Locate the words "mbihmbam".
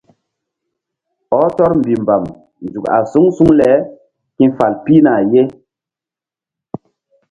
1.79-2.23